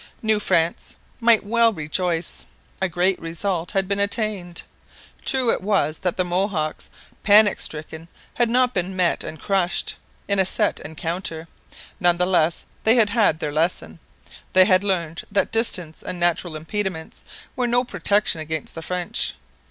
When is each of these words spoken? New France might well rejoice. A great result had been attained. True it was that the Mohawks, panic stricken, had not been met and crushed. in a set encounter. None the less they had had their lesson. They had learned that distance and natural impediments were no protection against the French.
New 0.23 0.39
France 0.39 0.95
might 1.19 1.45
well 1.45 1.71
rejoice. 1.71 2.47
A 2.81 2.89
great 2.89 3.19
result 3.19 3.69
had 3.69 3.87
been 3.87 3.99
attained. 3.99 4.63
True 5.23 5.51
it 5.51 5.61
was 5.61 5.99
that 5.99 6.17
the 6.17 6.25
Mohawks, 6.25 6.89
panic 7.21 7.59
stricken, 7.61 8.07
had 8.33 8.49
not 8.49 8.73
been 8.73 8.95
met 8.95 9.23
and 9.23 9.39
crushed. 9.39 9.97
in 10.27 10.39
a 10.39 10.43
set 10.47 10.79
encounter. 10.79 11.47
None 11.99 12.17
the 12.17 12.25
less 12.25 12.65
they 12.83 12.95
had 12.95 13.11
had 13.11 13.37
their 13.39 13.53
lesson. 13.53 13.99
They 14.53 14.65
had 14.65 14.83
learned 14.83 15.21
that 15.31 15.51
distance 15.51 16.01
and 16.01 16.19
natural 16.19 16.55
impediments 16.55 17.23
were 17.55 17.67
no 17.67 17.83
protection 17.83 18.41
against 18.41 18.73
the 18.73 18.81
French. 18.81 19.35